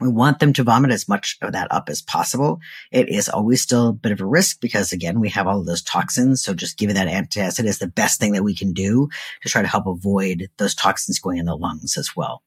We 0.00 0.08
want 0.08 0.38
them 0.38 0.52
to 0.54 0.62
vomit 0.62 0.92
as 0.92 1.08
much 1.08 1.36
of 1.42 1.52
that 1.52 1.72
up 1.72 1.88
as 1.88 2.02
possible. 2.02 2.60
It 2.92 3.08
is 3.08 3.28
always 3.28 3.62
still 3.62 3.88
a 3.88 3.92
bit 3.92 4.12
of 4.12 4.20
a 4.20 4.26
risk 4.26 4.60
because 4.60 4.92
again, 4.92 5.18
we 5.18 5.28
have 5.30 5.46
all 5.46 5.58
of 5.58 5.66
those 5.66 5.82
toxins. 5.82 6.42
So 6.42 6.54
just 6.54 6.78
giving 6.78 6.94
that 6.94 7.08
antacid 7.08 7.64
is 7.64 7.78
the 7.78 7.88
best 7.88 8.20
thing 8.20 8.32
that 8.32 8.44
we 8.44 8.54
can 8.54 8.72
do 8.72 9.08
to 9.42 9.48
try 9.48 9.62
to 9.62 9.68
help 9.68 9.86
avoid 9.86 10.50
those 10.58 10.74
toxins 10.74 11.18
going 11.18 11.38
in 11.38 11.46
the 11.46 11.56
lungs 11.56 11.96
as 11.96 12.14
well. 12.14 12.42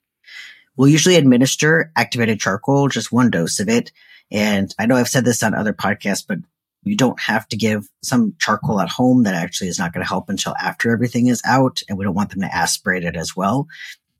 We'll 0.78 0.88
usually 0.88 1.16
administer 1.16 1.92
activated 1.98 2.40
charcoal, 2.40 2.88
just 2.88 3.12
one 3.12 3.30
dose 3.30 3.60
of 3.60 3.68
it. 3.68 3.92
And 4.32 4.74
I 4.80 4.86
know 4.86 4.96
I've 4.96 5.10
said 5.10 5.26
this 5.26 5.44
on 5.44 5.54
other 5.54 5.74
podcasts, 5.74 6.26
but 6.26 6.40
you 6.84 6.96
don't 6.96 7.20
have 7.20 7.48
to 7.50 7.58
give 7.58 7.88
some 8.02 8.34
charcoal 8.40 8.80
at 8.80 8.90
home 8.90 9.24
that 9.24 9.36
actually 9.36 9.68
is 9.68 9.78
not 9.78 9.94
going 9.94 10.04
to 10.04 10.10
help 10.10 10.30
until 10.30 10.56
after 10.56 10.92
everything 10.92 11.28
is 11.28 11.42
out. 11.46 11.82
And 11.90 11.98
we 11.98 12.06
don't 12.06 12.16
want 12.16 12.32
them 12.32 12.42
to 12.42 12.56
aspirate 12.56 13.04
it 13.04 13.18
as 13.18 13.36
well 13.36 13.68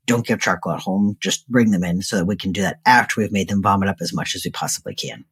don't 0.06 0.26
give 0.26 0.40
charcoal 0.40 0.72
at 0.72 0.80
home. 0.80 1.16
Just 1.20 1.48
bring 1.48 1.70
them 1.70 1.84
in 1.84 2.02
so 2.02 2.16
that 2.16 2.26
we 2.26 2.36
can 2.36 2.52
do 2.52 2.62
that 2.62 2.80
after 2.84 3.20
we've 3.20 3.32
made 3.32 3.48
them 3.48 3.62
vomit 3.62 3.88
up 3.88 3.98
as 4.00 4.12
much 4.12 4.34
as 4.34 4.44
we 4.44 4.50
possibly 4.50 4.94
can. 4.94 5.24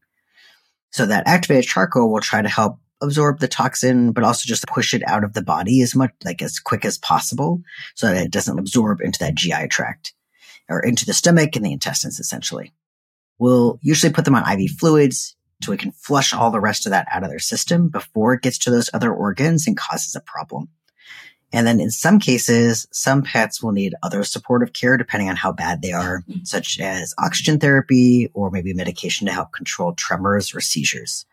So 0.90 1.06
that 1.06 1.26
activated 1.26 1.68
charcoal 1.68 2.12
will 2.12 2.20
try 2.20 2.42
to 2.42 2.48
help 2.48 2.78
absorb 3.00 3.38
the 3.38 3.48
toxin, 3.48 4.12
but 4.12 4.24
also 4.24 4.46
just 4.46 4.66
push 4.66 4.92
it 4.92 5.02
out 5.06 5.24
of 5.24 5.32
the 5.32 5.42
body 5.42 5.82
as 5.82 5.94
much, 5.94 6.12
like 6.24 6.42
as 6.42 6.58
quick 6.58 6.84
as 6.84 6.98
possible 6.98 7.62
so 7.94 8.06
that 8.06 8.26
it 8.26 8.30
doesn't 8.30 8.58
absorb 8.58 9.00
into 9.00 9.18
that 9.20 9.34
GI 9.34 9.68
tract 9.68 10.12
or 10.68 10.80
into 10.80 11.06
the 11.06 11.14
stomach 11.14 11.56
and 11.56 11.64
the 11.64 11.72
intestines, 11.72 12.20
essentially. 12.20 12.72
We'll 13.38 13.78
usually 13.82 14.12
put 14.12 14.24
them 14.24 14.34
on 14.34 14.60
IV 14.60 14.72
fluids 14.72 15.36
so 15.62 15.72
we 15.72 15.78
can 15.78 15.92
flush 15.92 16.32
all 16.32 16.50
the 16.50 16.60
rest 16.60 16.86
of 16.86 16.90
that 16.90 17.06
out 17.10 17.22
of 17.22 17.30
their 17.30 17.38
system 17.38 17.88
before 17.88 18.34
it 18.34 18.42
gets 18.42 18.58
to 18.58 18.70
those 18.70 18.90
other 18.92 19.12
organs 19.12 19.66
and 19.66 19.76
causes 19.76 20.14
a 20.14 20.20
problem. 20.20 20.68
And 21.52 21.66
then 21.66 21.80
in 21.80 21.90
some 21.90 22.20
cases, 22.20 22.86
some 22.92 23.22
pets 23.22 23.62
will 23.62 23.72
need 23.72 23.94
other 24.02 24.22
supportive 24.22 24.72
care 24.72 24.96
depending 24.96 25.28
on 25.28 25.36
how 25.36 25.52
bad 25.52 25.82
they 25.82 25.92
are, 25.92 26.22
mm-hmm. 26.22 26.44
such 26.44 26.78
as 26.78 27.14
oxygen 27.18 27.58
therapy 27.58 28.30
or 28.34 28.50
maybe 28.50 28.72
medication 28.72 29.26
to 29.26 29.32
help 29.32 29.52
control 29.52 29.92
tremors 29.94 30.54
or 30.54 30.60
seizures. 30.60 31.26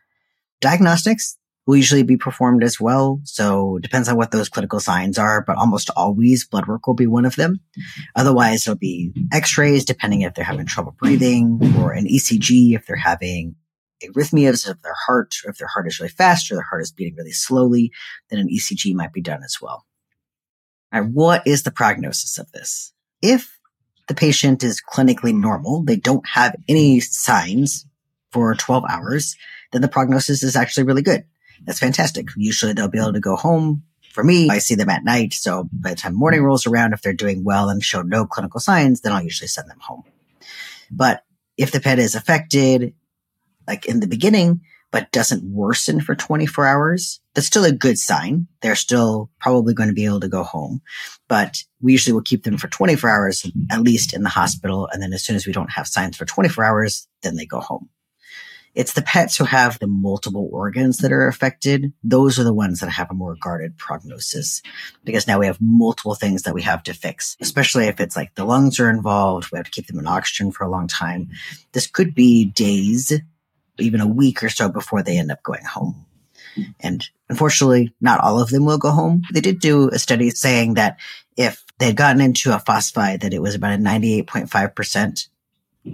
Diagnostics 0.59 1.37
will 1.67 1.75
usually 1.75 2.03
be 2.03 2.17
performed 2.17 2.63
as 2.63 2.79
well. 2.79 3.19
So 3.25 3.75
it 3.77 3.83
depends 3.83 4.07
on 4.07 4.15
what 4.15 4.31
those 4.31 4.49
clinical 4.49 4.79
signs 4.79 5.19
are, 5.19 5.43
but 5.45 5.57
almost 5.57 5.91
always 5.95 6.47
blood 6.47 6.65
work 6.65 6.87
will 6.87 6.95
be 6.95 7.07
one 7.07 7.25
of 7.25 7.35
them. 7.35 7.59
Mm-hmm. 7.77 8.01
Otherwise, 8.15 8.65
it'll 8.65 8.77
be 8.77 9.13
x-rays 9.31 9.85
depending 9.85 10.21
if 10.21 10.33
they're 10.33 10.45
having 10.45 10.65
trouble 10.65 10.95
breathing 10.97 11.59
or 11.77 11.91
an 11.91 12.07
ECG 12.07 12.73
if 12.73 12.87
they're 12.87 12.95
having 12.95 13.55
arrhythmias 14.03 14.69
of 14.69 14.81
their 14.81 14.95
heart, 15.05 15.35
or 15.43 15.51
if 15.51 15.57
their 15.57 15.67
heart 15.67 15.87
is 15.87 15.99
really 15.99 16.09
fast 16.09 16.51
or 16.51 16.55
their 16.55 16.63
heart 16.63 16.83
is 16.83 16.91
beating 16.91 17.15
really 17.15 17.31
slowly, 17.31 17.91
then 18.29 18.39
an 18.39 18.47
ECG 18.47 18.93
might 18.93 19.11
be 19.11 19.21
done 19.21 19.43
as 19.43 19.57
well. 19.61 19.86
Right, 20.91 21.05
what 21.05 21.45
is 21.45 21.63
the 21.63 21.71
prognosis 21.71 22.37
of 22.37 22.51
this? 22.51 22.93
If 23.21 23.57
the 24.07 24.15
patient 24.15 24.63
is 24.63 24.81
clinically 24.81 25.33
normal, 25.33 25.83
they 25.83 25.97
don't 25.97 26.25
have 26.27 26.55
any 26.67 26.99
signs 26.99 27.85
for 28.31 28.53
12 28.55 28.85
hours, 28.89 29.35
then 29.71 29.81
the 29.81 29.87
prognosis 29.87 30.43
is 30.43 30.55
actually 30.55 30.83
really 30.83 31.01
good. 31.01 31.25
That's 31.65 31.79
fantastic. 31.79 32.27
Usually 32.37 32.73
they'll 32.73 32.87
be 32.87 32.99
able 32.99 33.13
to 33.13 33.19
go 33.19 33.35
home. 33.35 33.83
For 34.13 34.23
me, 34.23 34.49
I 34.49 34.59
see 34.59 34.75
them 34.75 34.89
at 34.89 35.03
night. 35.03 35.33
So 35.33 35.69
by 35.71 35.91
the 35.91 35.95
time 35.95 36.15
morning 36.15 36.41
rolls 36.41 36.65
around, 36.65 36.93
if 36.93 37.01
they're 37.01 37.13
doing 37.13 37.43
well 37.43 37.69
and 37.69 37.83
show 37.83 38.01
no 38.01 38.25
clinical 38.25 38.59
signs, 38.59 39.01
then 39.01 39.11
I'll 39.11 39.23
usually 39.23 39.47
send 39.47 39.69
them 39.69 39.79
home. 39.79 40.03
But 40.89 41.23
if 41.57 41.71
the 41.71 41.79
pet 41.79 41.99
is 41.99 42.15
affected, 42.15 42.93
like 43.67 43.85
in 43.85 43.99
the 43.99 44.07
beginning, 44.07 44.61
but 44.91 45.11
doesn't 45.11 45.43
worsen 45.43 45.99
for 46.01 46.15
24 46.15 46.65
hours, 46.65 47.19
that's 47.33 47.47
still 47.47 47.65
a 47.65 47.71
good 47.71 47.97
sign. 47.97 48.47
They're 48.61 48.75
still 48.75 49.29
probably 49.39 49.73
going 49.73 49.89
to 49.89 49.95
be 49.95 50.05
able 50.05 50.21
to 50.21 50.29
go 50.29 50.43
home, 50.43 50.81
but 51.27 51.63
we 51.81 51.91
usually 51.91 52.13
will 52.13 52.21
keep 52.21 52.43
them 52.43 52.57
for 52.57 52.67
24 52.67 53.09
hours, 53.09 53.45
at 53.69 53.81
least 53.81 54.13
in 54.13 54.23
the 54.23 54.29
hospital. 54.29 54.87
And 54.91 55.01
then 55.01 55.13
as 55.13 55.23
soon 55.23 55.35
as 55.35 55.45
we 55.45 55.53
don't 55.53 55.71
have 55.71 55.87
signs 55.87 56.17
for 56.17 56.25
24 56.25 56.63
hours, 56.63 57.07
then 57.21 57.35
they 57.35 57.45
go 57.45 57.59
home. 57.59 57.89
It's 58.77 58.93
the 58.93 59.01
pets 59.01 59.35
who 59.35 59.43
have 59.43 59.79
the 59.79 59.87
multiple 59.87 60.47
organs 60.53 60.97
that 60.97 61.11
are 61.11 61.27
affected. 61.27 61.93
Those 62.03 62.37
are 62.37 62.43
the 62.43 62.53
ones 62.53 62.79
that 62.79 62.91
have 62.91 63.09
a 63.09 63.15
more 63.15 63.35
guarded 63.41 63.75
prognosis 63.75 64.61
because 65.03 65.27
now 65.27 65.39
we 65.39 65.47
have 65.47 65.57
multiple 65.59 66.13
things 66.13 66.43
that 66.43 66.53
we 66.53 66.61
have 66.61 66.83
to 66.83 66.93
fix, 66.93 67.35
especially 67.41 67.87
if 67.87 67.99
it's 67.99 68.15
like 68.15 68.35
the 68.35 68.45
lungs 68.45 68.79
are 68.79 68.91
involved. 68.91 69.51
We 69.51 69.57
have 69.57 69.65
to 69.65 69.71
keep 69.71 69.87
them 69.87 69.97
in 69.97 70.05
oxygen 70.05 70.51
for 70.51 70.63
a 70.63 70.69
long 70.69 70.87
time. 70.87 71.29
This 71.71 71.87
could 71.87 72.13
be 72.13 72.45
days 72.45 73.11
even 73.79 74.01
a 74.01 74.07
week 74.07 74.43
or 74.43 74.49
so 74.49 74.69
before 74.69 75.03
they 75.03 75.17
end 75.17 75.31
up 75.31 75.43
going 75.43 75.65
home. 75.65 76.05
And 76.79 77.07
unfortunately, 77.29 77.93
not 78.01 78.19
all 78.19 78.41
of 78.41 78.49
them 78.49 78.65
will 78.65 78.77
go 78.77 78.91
home. 78.91 79.21
They 79.31 79.41
did 79.41 79.59
do 79.59 79.89
a 79.89 79.99
study 79.99 80.29
saying 80.31 80.75
that 80.75 80.97
if 81.35 81.63
they'd 81.77 81.95
gotten 81.95 82.21
into 82.21 82.53
a 82.53 82.59
phosphide, 82.59 83.21
that 83.21 83.33
it 83.33 83.41
was 83.41 83.55
about 83.55 83.73
a 83.73 83.77
98.5% 83.77 85.27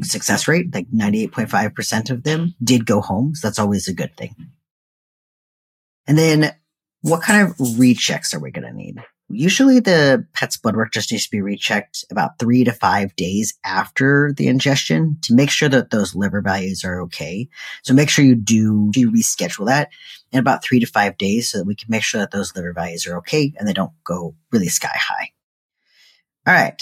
success 0.01 0.47
rate, 0.47 0.73
like 0.73 0.89
98.5% 0.89 2.09
of 2.09 2.23
them 2.23 2.55
did 2.63 2.85
go 2.85 3.01
home. 3.01 3.35
So 3.35 3.47
that's 3.47 3.59
always 3.59 3.87
a 3.87 3.93
good 3.93 4.15
thing. 4.15 4.35
And 6.07 6.17
then 6.17 6.55
what 7.03 7.21
kind 7.21 7.45
of 7.45 7.57
rechecks 7.57 8.33
are 8.33 8.39
we 8.39 8.49
going 8.49 8.65
to 8.65 8.73
need? 8.73 9.03
Usually 9.29 9.79
the 9.79 10.25
pet's 10.33 10.57
blood 10.57 10.75
work 10.75 10.93
just 10.93 11.11
needs 11.11 11.25
to 11.25 11.31
be 11.31 11.41
rechecked 11.41 12.05
about 12.09 12.39
three 12.39 12.63
to 12.63 12.71
five 12.71 13.15
days 13.15 13.57
after 13.65 14.33
the 14.35 14.47
ingestion 14.47 15.17
to 15.23 15.33
make 15.33 15.49
sure 15.49 15.67
that 15.69 15.91
those 15.91 16.15
liver 16.15 16.41
values 16.41 16.85
are 16.85 17.01
okay. 17.01 17.49
So 17.83 17.93
make 17.93 18.09
sure 18.09 18.23
you 18.23 18.35
do, 18.35 18.89
reschedule 18.95 19.67
that 19.67 19.89
in 20.31 20.39
about 20.39 20.63
three 20.63 20.79
to 20.79 20.85
five 20.85 21.17
days 21.17 21.51
so 21.51 21.57
that 21.57 21.67
we 21.67 21.75
can 21.75 21.87
make 21.89 22.03
sure 22.03 22.21
that 22.21 22.31
those 22.31 22.55
liver 22.55 22.73
values 22.73 23.05
are 23.05 23.17
okay 23.17 23.53
and 23.57 23.67
they 23.67 23.73
don't 23.73 23.93
go 24.05 24.35
really 24.51 24.69
sky 24.69 24.95
high. 24.95 25.31
All 26.47 26.53
right. 26.53 26.81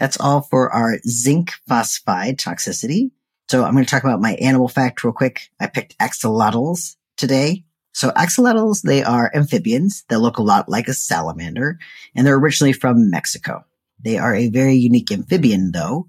That's 0.00 0.18
all 0.18 0.40
for 0.42 0.70
our 0.70 0.98
zinc 1.06 1.52
phosphide 1.68 2.38
toxicity. 2.38 3.12
So 3.50 3.62
I'm 3.62 3.72
going 3.72 3.84
to 3.84 3.90
talk 3.90 4.02
about 4.02 4.20
my 4.20 4.34
animal 4.34 4.68
fact 4.68 5.04
real 5.04 5.12
quick. 5.12 5.50
I 5.60 5.68
picked 5.68 5.96
axolotls 5.98 6.96
today. 7.16 7.64
So 7.92 8.10
axolotls, 8.10 8.82
they 8.82 9.02
are 9.02 9.30
amphibians 9.34 10.04
that 10.08 10.20
look 10.20 10.38
a 10.38 10.42
lot 10.42 10.68
like 10.68 10.88
a 10.88 10.94
salamander, 10.94 11.78
and 12.14 12.26
they're 12.26 12.38
originally 12.38 12.72
from 12.72 13.10
Mexico. 13.10 13.64
They 14.02 14.18
are 14.18 14.34
a 14.34 14.48
very 14.48 14.74
unique 14.74 15.12
amphibian, 15.12 15.70
though. 15.72 16.06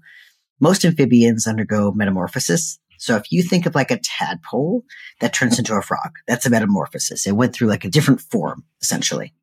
Most 0.60 0.84
amphibians 0.84 1.46
undergo 1.46 1.92
metamorphosis. 1.92 2.78
So 2.98 3.16
if 3.16 3.30
you 3.30 3.42
think 3.42 3.66
of 3.66 3.74
like 3.74 3.90
a 3.90 4.00
tadpole 4.02 4.84
that 5.20 5.34
turns 5.34 5.58
into 5.58 5.74
a 5.74 5.82
frog, 5.82 6.12
that's 6.26 6.46
a 6.46 6.50
metamorphosis. 6.50 7.26
It 7.26 7.36
went 7.36 7.54
through 7.54 7.68
like 7.68 7.84
a 7.84 7.90
different 7.90 8.20
form, 8.20 8.64
essentially. 8.80 9.34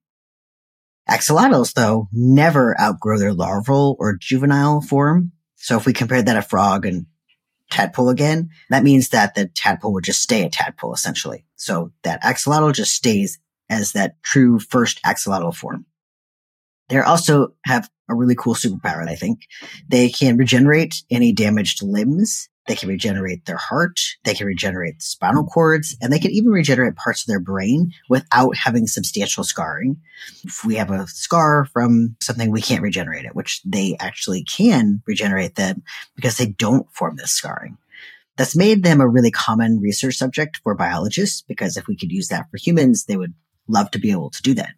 Axolotls, 1.10 1.74
though, 1.74 2.08
never 2.12 2.80
outgrow 2.80 3.20
their 3.20 3.34
larval 3.34 3.96
or 4.00 4.18
juvenile 4.18 4.82
form. 4.82 5.34
So 5.58 5.78
if 5.78 5.86
we 5.86 5.94
compare 5.94 6.24
that 6.24 6.38
a 6.38 6.42
frog 6.42 6.86
and 6.86 7.06
tadpole 7.72 8.10
again, 8.10 8.50
that 8.70 8.84
means 8.84 9.10
that 9.10 9.34
the 9.36 9.48
tadpole 9.48 9.94
would 9.94 10.04
just 10.04 10.22
stay 10.22 10.46
a 10.46 10.50
tadpole 10.50 10.94
essentially. 10.94 11.46
So 11.56 11.92
that 12.04 12.22
axolotl 12.22 12.74
just 12.74 12.94
stays 12.94 13.40
as 13.70 13.94
that 13.94 14.22
true 14.22 14.60
first 14.60 15.01
axolotl 15.04 15.56
form. 15.56 15.86
They 16.90 17.00
also 17.00 17.54
have 17.66 17.90
a 18.10 18.16
really 18.16 18.36
cool 18.36 18.54
superpower, 18.54 19.08
I 19.08 19.16
think. 19.16 19.48
They 19.88 20.10
can 20.10 20.38
regenerate 20.38 21.04
any 21.10 21.32
damaged 21.32 21.82
limbs 21.82 22.50
they 22.72 22.78
can 22.78 22.88
regenerate 22.88 23.46
their 23.46 23.58
heart. 23.58 24.00
They 24.24 24.34
can 24.34 24.48
regenerate 24.48 25.00
the 25.00 25.04
spinal 25.04 25.44
cords 25.44 25.98
and 26.01 26.12
they 26.12 26.20
can 26.20 26.32
even 26.32 26.51
regenerate 26.51 26.96
parts 26.96 27.22
of 27.22 27.28
their 27.28 27.42
brain 27.42 27.92
without 28.08 28.56
having 28.56 28.88
substantial 28.88 29.44
scarring. 29.44 29.98
If 30.46 30.63
we 30.63 30.75
have 30.75 30.90
a 30.90 31.06
scar 31.08 31.66
from 31.66 32.16
something, 32.22 32.50
we 32.50 32.62
can't 32.62 32.82
regenerate 32.82 33.25
it, 33.25 33.36
which 33.36 33.62
they 33.66 33.98
actually 34.00 34.46
can 34.46 35.04
regenerate 35.06 35.56
them 35.56 35.84
because 36.16 36.38
they 36.38 36.46
don't 36.46 36.90
form 36.94 37.18
this 37.18 37.32
scarring. 37.32 37.78
That's 38.38 38.56
made 38.56 38.84
them 38.84 39.01
a 39.01 39.08
really 39.08 39.32
common 39.32 39.82
research 39.82 40.16
subject 40.16 40.62
for 40.63 40.74
biologists 40.74 41.42
because 41.42 41.75
if 41.75 41.88
we 41.88 41.98
could 41.98 42.13
use 42.13 42.30
that 42.30 42.50
for 42.50 42.56
humans, 42.56 43.04
they 43.04 43.18
would 43.18 43.34
love 43.68 43.92
to 43.92 44.00
be 44.00 44.12
able 44.12 44.30
to 44.30 44.42
do 44.42 44.54
that. 44.54 44.75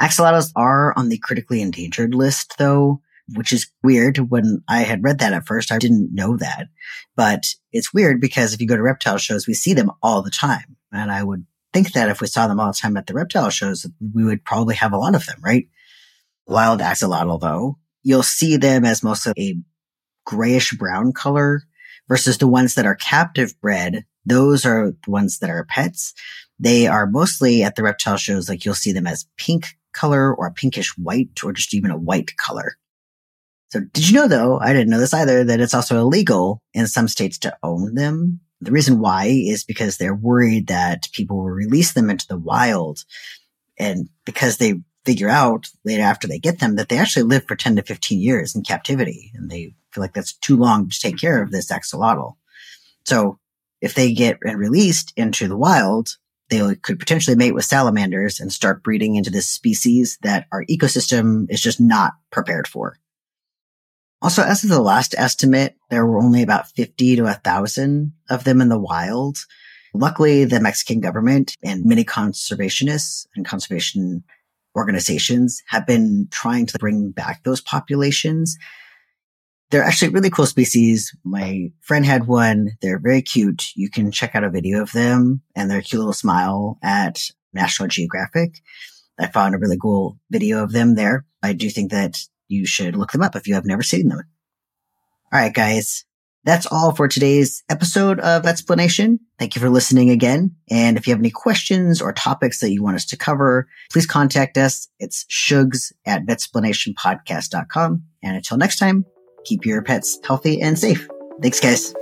Axolotls 0.00 0.52
are 0.54 0.96
on 0.96 1.08
the 1.08 1.18
critically 1.18 1.60
endangered 1.60 2.14
list 2.14 2.54
though 2.56 3.00
which 3.34 3.52
is 3.52 3.70
weird. 3.82 4.18
When 4.18 4.62
I 4.68 4.80
had 4.80 5.02
read 5.02 5.18
that 5.18 5.32
at 5.32 5.46
first, 5.46 5.72
I 5.72 5.78
didn't 5.78 6.14
know 6.14 6.36
that. 6.36 6.68
But 7.16 7.44
it's 7.72 7.94
weird 7.94 8.20
because 8.20 8.52
if 8.52 8.60
you 8.60 8.66
go 8.66 8.76
to 8.76 8.82
reptile 8.82 9.18
shows, 9.18 9.46
we 9.46 9.54
see 9.54 9.74
them 9.74 9.90
all 10.02 10.22
the 10.22 10.30
time. 10.30 10.76
And 10.92 11.10
I 11.10 11.22
would 11.22 11.46
think 11.72 11.92
that 11.92 12.08
if 12.08 12.20
we 12.20 12.26
saw 12.26 12.46
them 12.46 12.60
all 12.60 12.68
the 12.68 12.78
time 12.78 12.96
at 12.96 13.06
the 13.06 13.14
reptile 13.14 13.50
shows, 13.50 13.86
we 14.14 14.24
would 14.24 14.44
probably 14.44 14.76
have 14.76 14.92
a 14.92 14.98
lot 14.98 15.14
of 15.14 15.26
them, 15.26 15.38
right? 15.42 15.68
Wild 16.46 16.80
axolotl, 16.80 17.40
though, 17.40 17.78
you'll 18.02 18.22
see 18.22 18.56
them 18.56 18.84
as 18.84 19.02
mostly 19.02 19.32
a 19.38 19.56
grayish 20.24 20.72
brown 20.72 21.12
color 21.12 21.62
versus 22.08 22.38
the 22.38 22.46
ones 22.46 22.74
that 22.74 22.86
are 22.86 22.94
captive 22.94 23.58
bred. 23.60 24.04
Those 24.26 24.64
are 24.64 24.92
the 25.04 25.10
ones 25.10 25.38
that 25.38 25.50
are 25.50 25.64
pets. 25.64 26.12
They 26.58 26.86
are 26.86 27.06
mostly 27.06 27.62
at 27.62 27.76
the 27.76 27.82
reptile 27.82 28.16
shows, 28.16 28.48
like 28.48 28.64
you'll 28.64 28.74
see 28.74 28.92
them 28.92 29.06
as 29.06 29.26
pink 29.36 29.66
color 29.92 30.34
or 30.34 30.46
a 30.46 30.52
pinkish 30.52 30.96
white 30.98 31.40
or 31.42 31.52
just 31.52 31.74
even 31.74 31.90
a 31.90 31.98
white 31.98 32.36
color. 32.36 32.76
So 33.70 33.80
did 33.80 34.08
you 34.08 34.14
know 34.14 34.28
though, 34.28 34.58
I 34.58 34.72
didn't 34.72 34.90
know 34.90 35.00
this 35.00 35.14
either, 35.14 35.44
that 35.44 35.60
it's 35.60 35.74
also 35.74 35.98
illegal 35.98 36.62
in 36.72 36.86
some 36.86 37.08
states 37.08 37.38
to 37.38 37.56
own 37.62 37.94
them. 37.94 38.40
The 38.60 38.70
reason 38.70 39.00
why 39.00 39.26
is 39.26 39.64
because 39.64 39.96
they're 39.96 40.14
worried 40.14 40.68
that 40.68 41.08
people 41.12 41.36
will 41.38 41.50
release 41.50 41.92
them 41.92 42.08
into 42.08 42.26
the 42.26 42.38
wild 42.38 43.04
and 43.78 44.08
because 44.24 44.56
they 44.56 44.74
figure 45.04 45.28
out 45.28 45.68
later 45.84 46.02
after 46.02 46.26
they 46.26 46.38
get 46.38 46.60
them 46.60 46.76
that 46.76 46.88
they 46.88 46.96
actually 46.96 47.24
live 47.24 47.44
for 47.46 47.56
10 47.56 47.76
to 47.76 47.82
15 47.82 48.20
years 48.20 48.54
in 48.54 48.62
captivity 48.62 49.32
and 49.34 49.50
they 49.50 49.74
feel 49.92 50.02
like 50.02 50.14
that's 50.14 50.32
too 50.34 50.56
long 50.56 50.88
to 50.88 50.98
take 50.98 51.18
care 51.18 51.42
of 51.42 51.50
this 51.50 51.70
axolotl. 51.70 52.36
So 53.04 53.38
if 53.80 53.94
they 53.94 54.12
get 54.12 54.38
released 54.42 55.12
into 55.16 55.46
the 55.46 55.56
wild, 55.56 56.16
they 56.48 56.74
could 56.76 56.98
potentially 56.98 57.36
mate 57.36 57.54
with 57.54 57.64
salamanders 57.64 58.40
and 58.40 58.52
start 58.52 58.82
breeding 58.82 59.16
into 59.16 59.30
this 59.30 59.48
species 59.48 60.18
that 60.22 60.46
our 60.52 60.64
ecosystem 60.66 61.46
is 61.50 61.60
just 61.60 61.80
not 61.80 62.12
prepared 62.30 62.66
for. 62.66 62.96
Also, 64.24 64.42
as 64.42 64.64
of 64.64 64.70
the 64.70 64.80
last 64.80 65.14
estimate, 65.18 65.76
there 65.90 66.06
were 66.06 66.18
only 66.18 66.40
about 66.40 66.70
50 66.70 67.16
to 67.16 67.24
1,000 67.24 68.10
of 68.30 68.44
them 68.44 68.62
in 68.62 68.70
the 68.70 68.78
wild. 68.78 69.36
Luckily, 69.92 70.46
the 70.46 70.60
Mexican 70.60 71.00
government 71.00 71.54
and 71.62 71.84
many 71.84 72.06
conservationists 72.06 73.26
and 73.36 73.44
conservation 73.44 74.24
organizations 74.74 75.62
have 75.68 75.86
been 75.86 76.28
trying 76.30 76.64
to 76.64 76.78
bring 76.78 77.10
back 77.10 77.42
those 77.44 77.60
populations. 77.60 78.56
They're 79.70 79.84
actually 79.84 80.08
really 80.08 80.30
cool 80.30 80.46
species. 80.46 81.14
My 81.22 81.70
friend 81.82 82.06
had 82.06 82.26
one. 82.26 82.78
They're 82.80 82.98
very 82.98 83.20
cute. 83.20 83.72
You 83.76 83.90
can 83.90 84.10
check 84.10 84.34
out 84.34 84.42
a 84.42 84.48
video 84.48 84.80
of 84.80 84.92
them 84.92 85.42
and 85.54 85.70
their 85.70 85.82
cute 85.82 86.00
little 86.00 86.14
smile 86.14 86.78
at 86.82 87.20
National 87.52 87.88
Geographic. 87.88 88.62
I 89.18 89.26
found 89.26 89.54
a 89.54 89.58
really 89.58 89.76
cool 89.76 90.18
video 90.30 90.64
of 90.64 90.72
them 90.72 90.94
there. 90.94 91.26
I 91.42 91.52
do 91.52 91.68
think 91.68 91.90
that 91.90 92.26
you 92.48 92.66
should 92.66 92.96
look 92.96 93.12
them 93.12 93.22
up 93.22 93.36
if 93.36 93.46
you 93.46 93.54
have 93.54 93.66
never 93.66 93.82
seen 93.82 94.08
them. 94.08 94.22
All 95.32 95.40
right, 95.40 95.52
guys. 95.52 96.04
That's 96.44 96.66
all 96.66 96.94
for 96.94 97.08
today's 97.08 97.64
episode 97.70 98.20
of 98.20 98.42
Vetsplanation. 98.42 99.18
Thank 99.38 99.56
you 99.56 99.62
for 99.62 99.70
listening 99.70 100.10
again. 100.10 100.54
And 100.70 100.98
if 100.98 101.06
you 101.06 101.12
have 101.12 101.20
any 101.20 101.30
questions 101.30 102.02
or 102.02 102.12
topics 102.12 102.60
that 102.60 102.70
you 102.70 102.82
want 102.82 102.96
us 102.96 103.06
to 103.06 103.16
cover, 103.16 103.66
please 103.90 104.06
contact 104.06 104.58
us. 104.58 104.88
It's 104.98 105.24
shugs 105.24 105.92
at 106.04 106.26
vetsplanationpodcast.com. 106.26 108.02
And 108.22 108.36
until 108.36 108.58
next 108.58 108.78
time, 108.78 109.06
keep 109.44 109.64
your 109.64 109.80
pets 109.80 110.18
healthy 110.22 110.60
and 110.60 110.78
safe. 110.78 111.08
Thanks, 111.40 111.60
guys. 111.60 111.94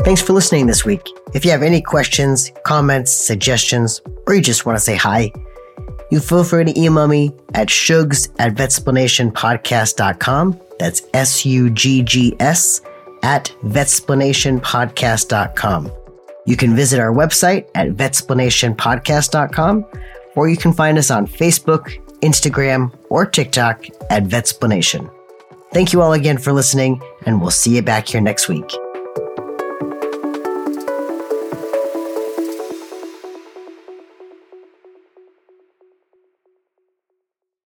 Thanks 0.00 0.22
for 0.22 0.32
listening 0.32 0.66
this 0.66 0.84
week. 0.84 1.06
If 1.34 1.44
you 1.44 1.50
have 1.52 1.62
any 1.62 1.80
questions, 1.80 2.50
comments, 2.64 3.12
suggestions, 3.12 4.00
or 4.26 4.34
you 4.34 4.40
just 4.40 4.66
want 4.66 4.78
to 4.78 4.82
say 4.82 4.96
hi, 4.96 5.30
you 6.10 6.20
feel 6.20 6.44
free 6.44 6.64
to 6.64 6.80
email 6.80 7.08
me 7.08 7.34
at 7.54 7.68
shugs 7.68 8.28
at 8.38 8.54
vetsplanationpodcast.com. 8.54 10.60
That's 10.78 11.02
S 11.12 11.44
U 11.44 11.68
G 11.70 12.02
G 12.02 12.36
S 12.40 12.80
at 13.22 13.52
vetsplanationpodcast.com. 13.64 15.92
You 16.46 16.56
can 16.56 16.74
visit 16.74 16.98
our 17.00 17.12
website 17.12 17.68
at 17.74 17.90
vetsplanationpodcast.com, 17.90 19.84
or 20.34 20.48
you 20.48 20.56
can 20.56 20.72
find 20.72 20.96
us 20.96 21.10
on 21.10 21.26
Facebook, 21.26 22.02
Instagram, 22.20 22.90
or 23.10 23.26
TikTok 23.26 23.84
at 24.08 24.24
Vetsplanation. 24.24 25.10
Thank 25.72 25.92
you 25.92 26.00
all 26.00 26.14
again 26.14 26.38
for 26.38 26.52
listening, 26.52 27.02
and 27.26 27.42
we'll 27.42 27.50
see 27.50 27.76
you 27.76 27.82
back 27.82 28.08
here 28.08 28.22
next 28.22 28.48
week. 28.48 28.72